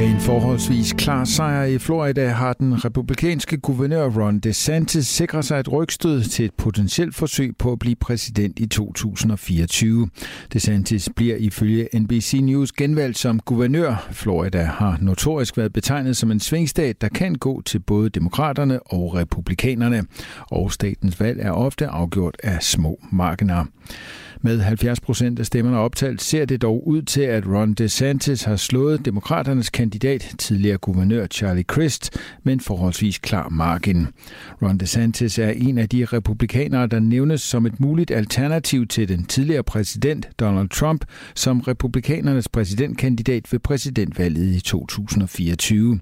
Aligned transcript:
Med 0.00 0.08
en 0.08 0.20
forholdsvis 0.20 0.92
klar 0.92 1.24
sejr 1.24 1.64
i 1.64 1.78
Florida 1.78 2.28
har 2.28 2.52
den 2.52 2.84
republikanske 2.84 3.56
guvernør 3.56 4.08
Ron 4.08 4.38
DeSantis 4.38 5.06
sikret 5.06 5.44
sig 5.44 5.60
et 5.60 5.72
rygstød 5.72 6.22
til 6.22 6.44
et 6.44 6.54
potentielt 6.54 7.14
forsøg 7.14 7.56
på 7.58 7.72
at 7.72 7.78
blive 7.78 7.96
præsident 7.96 8.58
i 8.58 8.66
2024. 8.66 10.08
DeSantis 10.52 11.08
bliver 11.16 11.36
ifølge 11.36 11.88
NBC 11.94 12.38
News 12.42 12.72
genvalgt 12.72 13.18
som 13.18 13.40
guvernør. 13.40 14.08
Florida 14.10 14.62
har 14.62 14.98
notorisk 15.00 15.56
været 15.56 15.72
betegnet 15.72 16.16
som 16.16 16.30
en 16.30 16.40
svingstat, 16.40 17.00
der 17.00 17.08
kan 17.08 17.34
gå 17.34 17.62
til 17.62 17.78
både 17.78 18.10
demokraterne 18.10 18.82
og 18.82 19.14
republikanerne. 19.14 20.04
Og 20.50 20.72
statens 20.72 21.20
valg 21.20 21.40
er 21.40 21.50
ofte 21.50 21.86
afgjort 21.86 22.36
af 22.42 22.62
små 22.62 23.00
marginer. 23.12 23.64
Med 24.42 24.60
70 24.60 25.00
procent 25.00 25.38
af 25.38 25.46
stemmerne 25.46 25.78
optalt 25.78 26.22
ser 26.22 26.44
det 26.44 26.62
dog 26.62 26.88
ud 26.88 27.02
til, 27.02 27.20
at 27.20 27.46
Ron 27.46 27.74
DeSantis 27.74 28.42
har 28.42 28.56
slået 28.56 29.04
demokraternes 29.04 29.70
kandidat, 29.70 30.34
tidligere 30.38 30.78
guvernør 30.78 31.26
Charlie 31.26 31.62
Crist, 31.62 32.18
med 32.42 32.52
en 32.52 32.60
forholdsvis 32.60 33.18
klar 33.18 33.48
margin. 33.48 34.06
Ron 34.62 34.78
DeSantis 34.78 35.38
er 35.38 35.50
en 35.50 35.78
af 35.78 35.88
de 35.88 36.04
republikanere, 36.04 36.86
der 36.86 37.00
nævnes 37.00 37.42
som 37.42 37.66
et 37.66 37.80
muligt 37.80 38.10
alternativ 38.10 38.86
til 38.86 39.08
den 39.08 39.24
tidligere 39.24 39.62
præsident 39.62 40.28
Donald 40.38 40.68
Trump 40.68 41.04
som 41.34 41.60
republikanernes 41.60 42.48
præsidentkandidat 42.48 43.52
ved 43.52 43.58
præsidentvalget 43.58 44.56
i 44.56 44.60
2024. 44.60 46.00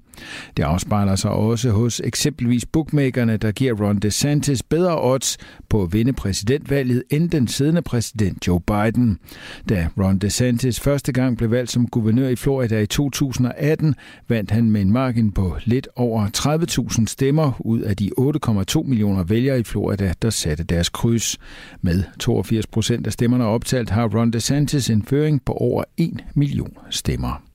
Det 0.57 0.63
afspejler 0.63 1.15
sig 1.15 1.31
også 1.31 1.71
hos 1.71 2.01
eksempelvis 2.03 2.65
bookmakerne, 2.65 3.37
der 3.37 3.51
giver 3.51 3.73
Ron 3.73 3.99
DeSantis 3.99 4.63
bedre 4.63 5.01
odds 5.01 5.37
på 5.69 5.83
at 5.83 5.93
vinde 5.93 6.13
præsidentvalget 6.13 7.03
end 7.09 7.29
den 7.29 7.47
siddende 7.47 7.81
præsident 7.81 8.28
præsident 8.29 8.47
Joe 8.47 8.59
Biden. 8.59 9.19
Da 9.69 9.87
Ron 9.97 10.17
DeSantis 10.17 10.79
første 10.79 11.11
gang 11.11 11.37
blev 11.37 11.51
valgt 11.51 11.71
som 11.71 11.87
guvernør 11.87 12.27
i 12.27 12.35
Florida 12.35 12.79
i 12.79 12.85
2018, 12.85 13.95
vandt 14.27 14.51
han 14.51 14.71
med 14.71 14.81
en 14.81 14.91
margin 14.91 15.31
på 15.31 15.57
lidt 15.65 15.87
over 15.95 16.27
30.000 16.99 17.05
stemmer 17.05 17.51
ud 17.59 17.81
af 17.81 17.97
de 17.97 18.11
8,2 18.19 18.83
millioner 18.83 19.23
vælgere 19.23 19.59
i 19.59 19.63
Florida, 19.63 20.13
der 20.21 20.29
satte 20.29 20.63
deres 20.63 20.89
kryds. 20.89 21.37
Med 21.81 22.03
82 22.19 22.67
procent 22.67 23.07
af 23.07 23.13
stemmerne 23.13 23.45
optalt 23.45 23.89
har 23.89 24.07
Ron 24.07 24.31
DeSantis 24.31 24.89
en 24.89 25.03
føring 25.03 25.45
på 25.45 25.53
over 25.53 25.83
1 25.97 26.23
million 26.35 26.77
stemmer. 26.89 27.48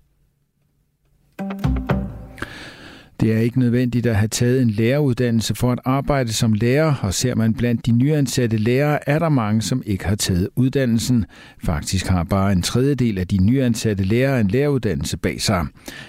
Det 3.25 3.33
er 3.33 3.39
ikke 3.39 3.59
nødvendigt 3.59 4.07
at 4.07 4.17
have 4.17 4.29
taget 4.29 4.63
en 4.63 4.71
læreruddannelse 4.71 5.55
for 5.55 5.73
at 5.73 5.79
arbejde 5.85 6.33
som 6.33 6.53
lærer, 6.53 6.95
og 7.03 7.15
ser 7.15 7.35
man 7.35 7.55
blandt 7.55 7.87
de 7.87 7.93
nyansatte 7.93 8.57
lærere, 8.57 9.09
er 9.09 9.19
der 9.19 9.29
mange, 9.29 9.63
som 9.63 9.83
ikke 9.87 10.07
har 10.07 10.15
taget 10.15 10.49
uddannelsen. 10.57 11.27
Faktisk 11.65 12.07
har 12.07 12.25
bare 12.25 12.53
en 12.53 12.63
tredjedel 12.63 13.19
af 13.19 13.27
de 13.27 13.45
nyansatte 13.45 14.05
lærere 14.05 14.41
en 14.41 14.49
læreruddannelse 14.49 15.17
bag 15.17 15.41
sig. 15.41 15.67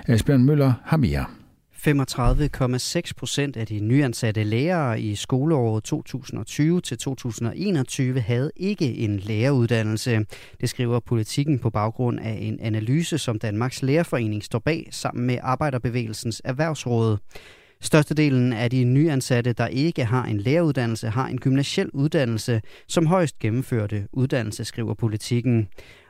Asbjørn 0.07 0.43
Møller 0.43 0.73
har 0.83 0.97
mere. 0.97 1.25
35,6 1.87 3.11
procent 3.17 3.57
af 3.57 3.67
de 3.67 3.79
nyansatte 3.79 4.43
lærere 4.43 5.01
i 5.01 5.15
skoleåret 5.15 5.83
2020 5.83 6.81
til 6.81 6.97
2021 6.97 8.19
havde 8.19 8.51
ikke 8.55 8.95
en 8.95 9.19
læreruddannelse. 9.19 10.25
Det 10.61 10.69
skriver 10.69 10.99
politikken 10.99 11.59
på 11.59 11.69
baggrund 11.69 12.19
af 12.19 12.37
en 12.41 12.59
analyse, 12.59 13.17
som 13.17 13.39
Danmarks 13.39 13.83
Lærerforening 13.83 14.43
står 14.43 14.59
bag 14.59 14.87
sammen 14.91 15.25
med 15.25 15.37
Arbejderbevægelsens 15.41 16.41
Erhvervsråd. 16.45 17.17
Størstedelen 17.81 18.53
af 18.53 18.69
de 18.69 18.83
nyansatte, 18.83 19.53
der 19.53 19.67
ikke 19.67 20.05
har 20.05 20.23
en 20.23 20.37
læreruddannelse, 20.37 21.09
har 21.09 21.27
en 21.27 21.39
gymnasiel 21.39 21.89
uddannelse, 21.93 22.61
som 22.87 23.05
højst 23.05 23.39
gennemførte 23.39 24.07
uddannelse, 24.13 24.65
skriver 24.65 24.93
politikken. 24.93 25.67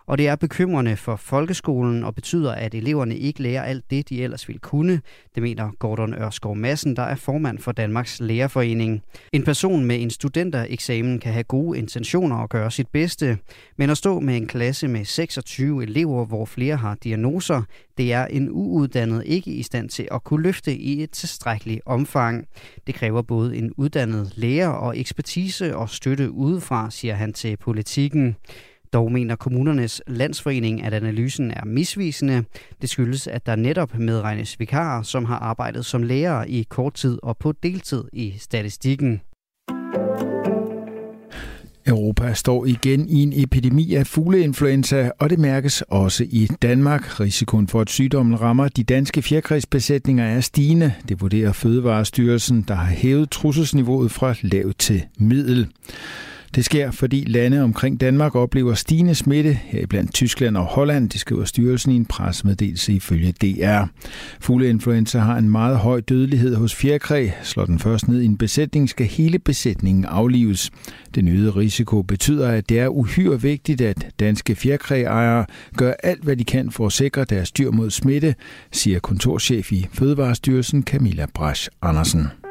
Og 0.08 0.18
det 0.18 0.28
er 0.28 0.36
bekymrende 0.36 0.96
for 0.96 1.16
folkeskolen 1.16 2.04
og 2.04 2.16
betyder, 2.16 2.52
at 2.52 2.76
eleverne 2.76 3.18
ikke 3.18 3.42
lærer 3.42 3.64
alt 3.64 3.84
det, 3.90 4.10
de 4.10 4.24
ellers 4.24 4.48
ville 4.48 4.60
kunne. 4.60 5.02
Det 5.36 5.44
mener 5.44 5.72
Gordon 5.80 6.14
Ørskov 6.14 6.56
Madsen, 6.56 6.96
der 6.96 7.04
er 7.04 7.16
formand 7.16 7.60
for 7.60 7.72
Danmarks 7.72 8.20
Lærerforening. 8.20 9.02
En 9.32 9.44
person 9.44 9.86
med 9.86 10.02
en 10.02 10.10
studentereksamen 10.10 11.20
kan 11.20 11.34
have 11.34 11.44
gode 11.44 11.78
intentioner 11.78 12.36
og 12.36 12.50
gøre 12.50 12.72
sit 12.72 12.88
bedste, 12.88 13.38
men 13.78 13.90
at 13.90 13.98
stå 13.98 14.20
med 14.20 14.38
en 14.38 14.48
klasse 14.48 14.88
med 14.88 15.06
26 15.06 15.84
elever, 15.84 16.26
hvor 16.26 16.46
flere 16.46 16.76
har 16.76 16.96
diagnoser, 17.04 17.62
det 17.98 18.14
er 18.14 18.26
en 18.26 18.50
uuddannet 18.52 19.24
ikke 19.26 19.52
i 19.52 19.64
stand 19.64 19.90
til 19.90 20.08
at 20.12 20.24
kunne 20.24 20.44
løfte 20.44 20.76
i 20.76 21.04
et 21.04 21.12
tilstrækkeligt 21.12 21.82
omfang. 21.86 22.48
Det 22.88 22.96
kræver 22.96 23.22
både 23.22 23.58
en 23.58 23.72
uddannet 23.78 24.32
lærer 24.36 24.70
og 24.70 25.00
ekspertise 25.00 25.76
og 25.76 25.90
støtte 25.90 26.32
udefra, 26.32 26.92
siger 26.92 27.14
han 27.14 27.34
til 27.34 27.58
politikken. 27.58 28.36
Dog 28.96 29.12
mener 29.12 29.36
kommunernes 29.36 30.02
landsforening, 30.08 30.84
at 30.84 30.94
analysen 30.94 31.52
er 31.52 31.66
misvisende. 31.66 32.44
Det 32.82 32.90
skyldes, 32.90 33.28
at 33.28 33.46
der 33.46 33.56
netop 33.56 33.98
medregnes 34.00 34.60
vikarer, 34.60 35.02
som 35.04 35.26
har 35.26 35.36
arbejdet 35.40 35.86
som 35.86 36.04
lærere 36.04 36.50
i 36.50 36.66
kort 36.70 36.94
tid 36.94 37.20
og 37.24 37.38
på 37.38 37.52
deltid 37.64 38.04
i 38.14 38.34
statistikken. 38.38 39.22
Europa 41.88 42.34
står 42.34 42.66
igen 42.66 43.10
i 43.10 43.24
en 43.24 43.34
epidemi 43.36 43.96
af 43.96 44.08
fugleinfluenza, 44.08 45.12
og 45.20 45.30
det 45.30 45.40
mærkes 45.40 45.82
også 45.82 46.26
i 46.30 46.50
Danmark. 46.62 47.20
Risikoen 47.20 47.68
for, 47.68 47.82
at 47.82 47.90
sygdommen 47.90 48.42
rammer 48.42 48.68
de 48.68 48.84
danske 48.84 49.22
fjerkræsbesætninger 49.22 50.26
er 50.26 50.42
stigende. 50.42 50.94
Det 51.10 51.22
vurderer 51.22 51.52
Fødevarestyrelsen, 51.52 52.66
der 52.68 52.76
har 52.76 52.94
hævet 52.94 53.30
trusselsniveauet 53.30 54.12
fra 54.12 54.36
lav 54.42 54.74
til 54.74 55.04
middel. 55.20 55.68
Det 56.56 56.66
sker, 56.66 56.92
fordi 56.92 57.24
lande 57.28 57.64
omkring 57.64 58.02
Danmark 58.02 58.36
oplever 58.36 58.74
stigende 58.74 59.16
smitte, 59.16 59.60
heriblandt 59.64 60.14
Tyskland 60.14 60.58
og 60.58 60.64
Holland, 60.64 61.10
det 61.10 61.20
skriver 61.20 61.46
styrelsen 61.46 61.92
i 61.92 61.96
en 61.96 62.06
pressemeddelelse 62.06 62.94
ifølge 62.94 63.32
DR. 63.32 63.84
Fugleinfluenza 64.40 65.20
har 65.20 65.38
en 65.38 65.50
meget 65.50 65.78
høj 65.78 66.00
dødelighed 66.00 66.56
hos 66.56 66.76
fjerkræ. 66.76 67.30
Slår 67.44 67.66
den 67.66 67.80
først 67.80 68.08
ned 68.08 68.22
i 68.22 68.26
en 68.26 68.38
besætning, 68.38 68.90
skal 68.90 69.06
hele 69.06 69.40
besætningen 69.40 70.06
aflives. 70.06 70.72
Den 71.16 71.28
øgede 71.28 71.52
risiko 71.52 72.02
betyder, 72.02 72.50
at 72.50 72.70
det 72.70 72.80
er 72.80 72.88
uhyre 72.88 73.42
vigtigt, 73.42 73.82
at 73.82 74.08
danske 74.20 74.56
fjerkræejere 74.56 75.46
gør 75.78 75.94
alt, 76.04 76.24
hvad 76.24 76.38
de 76.38 76.44
kan 76.44 76.72
for 76.72 76.86
at 76.86 76.94
sikre 76.94 77.24
deres 77.24 77.52
dyr 77.52 77.72
mod 77.72 77.90
smitte, 77.90 78.36
siger 78.72 79.00
kontorchef 79.00 79.72
i 79.72 79.88
Fødevarestyrelsen 79.94 80.84
Camilla 80.84 81.26
Brasch 81.34 81.70
Andersen. 81.82 82.45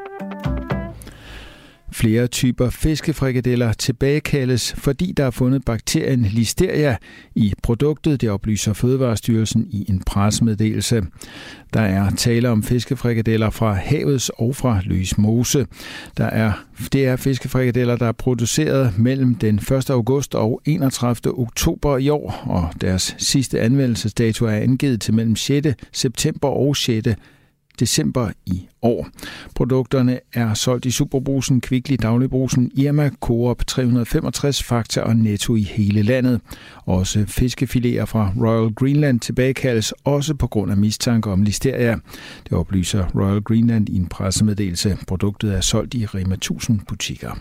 Flere 2.04 2.26
typer 2.26 2.70
fiskefrikadeller 2.70 3.72
tilbagekaldes, 3.72 4.74
fordi 4.78 5.12
der 5.16 5.24
er 5.24 5.30
fundet 5.30 5.64
bakterien 5.64 6.22
Listeria 6.22 6.96
i 7.34 7.52
produktet, 7.62 8.20
det 8.20 8.30
oplyser 8.30 8.72
Fødevarestyrelsen 8.72 9.66
i 9.70 9.86
en 9.88 10.02
pressemeddelelse. 10.06 11.02
Der 11.74 11.80
er 11.80 12.10
tale 12.10 12.48
om 12.48 12.62
fiskefrikadeller 12.62 13.50
fra 13.50 13.72
havets 13.72 14.28
og 14.28 14.56
fra 14.56 14.80
Løs 14.84 15.18
Mose. 15.18 15.66
Der 16.16 16.24
er, 16.24 16.52
det 16.92 17.06
er 17.06 17.16
fiskefrikadeller, 17.16 17.96
der 17.96 18.06
er 18.06 18.12
produceret 18.12 18.98
mellem 18.98 19.34
den 19.34 19.54
1. 19.56 19.90
august 19.90 20.34
og 20.34 20.60
31. 20.64 21.38
oktober 21.38 21.98
i 21.98 22.08
år, 22.08 22.42
og 22.46 22.80
deres 22.80 23.14
sidste 23.18 23.60
anvendelsesdato 23.60 24.44
er 24.44 24.56
angivet 24.56 25.00
til 25.00 25.14
mellem 25.14 25.36
6. 25.36 25.66
september 25.92 26.48
og 26.48 26.76
6 26.76 27.08
december 27.80 28.30
i 28.46 28.68
år. 28.82 29.08
Produkterne 29.54 30.20
er 30.32 30.54
solgt 30.54 30.86
i 30.86 30.90
Superbrusen, 30.90 31.60
Kvickly, 31.60 31.96
Dagligbrusen, 32.02 32.70
Irma, 32.74 33.10
Coop 33.20 33.66
365 33.66 34.62
Fakta 34.62 35.00
og 35.00 35.16
Netto 35.16 35.56
i 35.56 35.62
hele 35.62 36.02
landet. 36.02 36.40
Også 36.86 37.24
fiskefiléer 37.28 38.04
fra 38.04 38.32
Royal 38.40 38.74
Greenland 38.74 39.20
tilbagekaldes 39.20 39.94
også 40.04 40.34
på 40.34 40.46
grund 40.46 40.70
af 40.70 40.76
mistanke 40.76 41.30
om 41.30 41.42
listeria. 41.42 41.96
Det 42.44 42.52
oplyser 42.52 43.06
Royal 43.14 43.40
Greenland 43.40 43.88
i 43.88 43.96
en 43.96 44.06
pressemeddelelse. 44.06 44.98
Produktet 45.06 45.54
er 45.54 45.60
solgt 45.60 45.94
i 45.94 46.06
Rema 46.06 46.34
1000 46.34 46.80
butikker. 46.88 47.38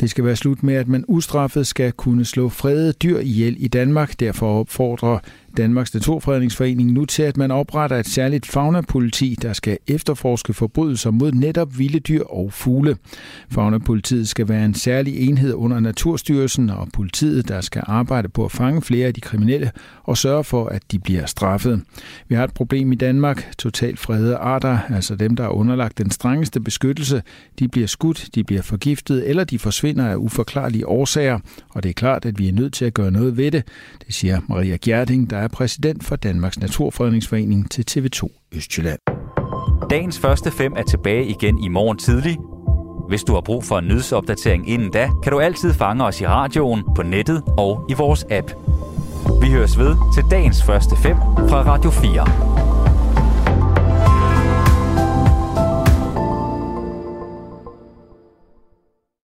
Det 0.00 0.10
skal 0.10 0.24
være 0.24 0.36
slut 0.36 0.62
med, 0.62 0.74
at 0.74 0.88
man 0.88 1.04
ustraffet 1.08 1.66
skal 1.66 1.92
kunne 1.92 2.24
slå 2.24 2.48
fredede 2.48 2.92
dyr 2.92 3.18
ihjel 3.18 3.56
i 3.58 3.68
Danmark. 3.68 4.20
Derfor 4.20 4.60
opfordrer 4.60 5.18
Danmarks 5.56 5.94
Naturfredningsforening 5.94 6.92
nu 6.92 7.04
til, 7.04 7.22
at 7.22 7.36
man 7.36 7.50
opretter 7.50 7.96
et 7.96 8.08
særligt 8.08 8.46
faunapoliti, 8.46 9.36
der 9.42 9.52
skal 9.52 9.78
efterforske 9.86 10.54
forbrydelser 10.54 11.10
mod 11.10 11.32
netop 11.32 11.78
vilde 11.78 12.00
dyr 12.00 12.22
og 12.22 12.52
fugle. 12.52 12.96
Faunapolitiet 13.50 14.28
skal 14.28 14.48
være 14.48 14.64
en 14.64 14.74
særlig 14.74 15.28
enhed 15.28 15.54
under 15.54 15.80
Naturstyrelsen 15.80 16.70
og 16.70 16.88
politiet, 16.92 17.48
der 17.48 17.60
skal 17.60 17.82
arbejde 17.86 18.28
på 18.28 18.44
at 18.44 18.52
fange 18.52 18.82
flere 18.82 19.06
af 19.06 19.14
de 19.14 19.20
kriminelle 19.20 19.70
og 20.04 20.18
sørge 20.18 20.44
for, 20.44 20.66
at 20.66 20.82
de 20.92 20.98
bliver 20.98 21.26
straffet. 21.26 21.82
Vi 22.28 22.34
har 22.34 22.44
et 22.44 22.54
problem 22.54 22.92
i 22.92 22.96
Danmark. 22.96 23.56
Totalt 23.58 23.98
fredede 23.98 24.36
arter, 24.36 24.78
altså 24.88 25.16
dem, 25.16 25.36
der 25.36 25.44
er 25.44 25.48
underlagt 25.48 25.98
den 25.98 26.10
strengeste 26.10 26.60
beskyttelse, 26.60 27.22
de 27.58 27.68
bliver 27.68 27.86
skudt, 27.86 28.28
de 28.34 28.44
bliver 28.44 28.62
forgiftet 28.62 29.28
eller 29.28 29.44
de 29.44 29.58
forsvinder 29.58 30.06
af 30.06 30.16
uforklarlige 30.16 30.88
årsager. 30.88 31.38
Og 31.70 31.82
det 31.82 31.88
er 31.88 31.94
klart, 31.94 32.24
at 32.24 32.38
vi 32.38 32.48
er 32.48 32.52
nødt 32.52 32.72
til 32.72 32.84
at 32.84 32.94
gøre 32.94 33.10
noget 33.10 33.36
ved 33.36 33.50
det, 33.50 33.62
det 34.06 34.14
siger 34.14 34.40
Maria 34.48 34.76
Gjerding, 34.76 35.30
der 35.30 35.43
er 35.44 35.48
præsident 35.48 36.04
for 36.04 36.16
Danmarks 36.16 36.58
Naturfredningsforening 36.58 37.70
til 37.70 37.84
TV2 37.90 38.48
Østjylland. 38.56 38.98
Dagens 39.90 40.18
første 40.18 40.50
fem 40.50 40.72
er 40.76 40.82
tilbage 40.82 41.26
igen 41.26 41.58
i 41.58 41.68
morgen 41.68 41.98
tidlig. 41.98 42.38
Hvis 43.08 43.24
du 43.24 43.34
har 43.34 43.40
brug 43.40 43.64
for 43.64 43.78
en 43.78 43.88
nyhedsopdatering 43.88 44.68
inden 44.68 44.90
da, 44.90 45.10
kan 45.22 45.32
du 45.32 45.40
altid 45.40 45.74
fange 45.74 46.04
os 46.04 46.20
i 46.20 46.26
radioen, 46.26 46.82
på 46.96 47.02
nettet 47.02 47.42
og 47.58 47.86
i 47.90 47.94
vores 47.94 48.24
app. 48.30 48.52
Vi 49.40 49.50
høres 49.50 49.78
ved 49.78 49.96
til 50.14 50.24
dagens 50.30 50.62
første 50.62 50.96
fem 50.96 51.16
fra 51.48 51.62
Radio 51.62 51.90
4. 51.90 52.73